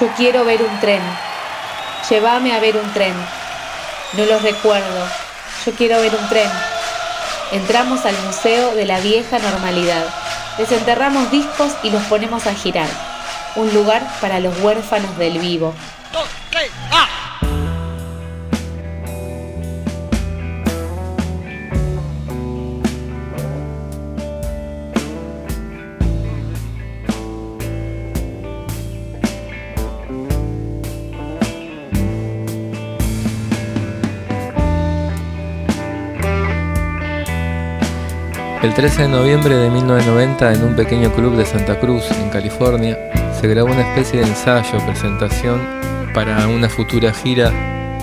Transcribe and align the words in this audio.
Yo 0.00 0.08
quiero 0.16 0.44
ver 0.44 0.60
un 0.60 0.80
tren. 0.80 1.00
Llévame 2.10 2.52
a 2.52 2.58
ver 2.58 2.76
un 2.76 2.92
tren. 2.92 3.14
No 4.14 4.24
los 4.24 4.42
recuerdo. 4.42 5.06
Yo 5.64 5.72
quiero 5.72 6.00
ver 6.00 6.12
un 6.16 6.28
tren. 6.28 6.50
Entramos 7.52 8.04
al 8.04 8.16
Museo 8.26 8.74
de 8.74 8.86
la 8.86 8.98
Vieja 8.98 9.38
Normalidad. 9.38 10.04
Desenterramos 10.58 11.30
discos 11.30 11.74
y 11.84 11.90
los 11.90 12.02
ponemos 12.04 12.48
a 12.48 12.54
girar. 12.54 12.88
Un 13.54 13.72
lugar 13.72 14.02
para 14.20 14.40
los 14.40 14.58
huérfanos 14.60 15.16
del 15.16 15.38
vivo. 15.38 15.72
El 38.64 38.72
13 38.72 39.02
de 39.02 39.08
noviembre 39.08 39.54
de 39.56 39.68
1990, 39.68 40.54
en 40.54 40.64
un 40.64 40.74
pequeño 40.74 41.12
club 41.12 41.36
de 41.36 41.44
Santa 41.44 41.78
Cruz, 41.78 42.10
en 42.12 42.30
California, 42.30 42.96
se 43.38 43.46
grabó 43.46 43.70
una 43.70 43.82
especie 43.82 44.20
de 44.20 44.26
ensayo, 44.26 44.78
presentación 44.86 45.60
para 46.14 46.48
una 46.48 46.70
futura 46.70 47.12
gira 47.12 47.50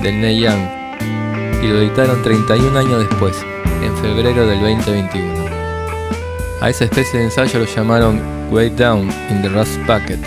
del 0.00 0.18
Neil 0.18 0.44
Young 0.44 1.62
y 1.62 1.66
lo 1.66 1.82
editaron 1.82 2.22
31 2.22 2.78
años 2.78 3.06
después, 3.06 3.36
en 3.82 3.94
febrero 3.98 4.46
del 4.46 4.60
2021. 4.60 5.44
A 6.62 6.70
esa 6.70 6.84
especie 6.84 7.18
de 7.18 7.26
ensayo 7.26 7.58
lo 7.58 7.66
llamaron 7.66 8.18
Way 8.50 8.70
Down 8.70 9.10
in 9.28 9.42
the 9.42 9.50
Rust 9.50 9.76
Bucket. 9.80 10.20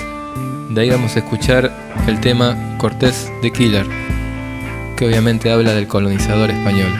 De 0.70 0.82
ahí 0.82 0.92
vamos 0.92 1.16
a 1.16 1.20
escuchar 1.20 1.72
el 2.06 2.20
tema 2.20 2.56
Cortés 2.78 3.32
de 3.42 3.52
Killer, 3.52 3.88
que 4.96 5.08
obviamente 5.08 5.52
habla 5.52 5.74
del 5.74 5.88
colonizador 5.88 6.52
español. 6.52 6.92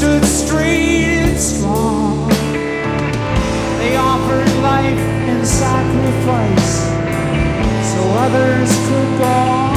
stood 0.00 0.24
straight 0.24 1.20
and 1.28 1.38
strong. 1.38 2.26
They 3.76 3.96
offered 3.96 4.50
life 4.62 4.98
and 5.28 5.46
sacrifice 5.46 6.78
so 7.92 8.00
others 8.16 8.70
could 8.88 9.18
go. 9.18 9.69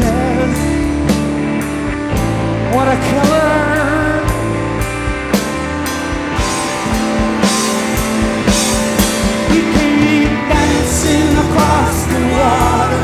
painted. 0.00 0.50
What 2.74 2.88
a 2.88 2.96
killer! 3.08 4.24
He 9.52 9.60
came 9.74 10.48
dancing 10.48 11.36
across 11.44 12.06
the 12.06 12.20
water. 12.38 13.03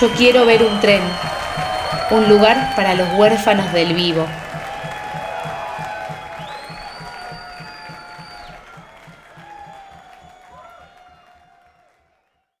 Yo 0.00 0.08
quiero 0.12 0.46
ver 0.46 0.62
un 0.62 0.78
tren, 0.78 1.00
un 2.12 2.28
lugar 2.28 2.72
para 2.76 2.94
los 2.94 3.08
huérfanos 3.14 3.72
del 3.72 3.94
vivo. 3.94 4.24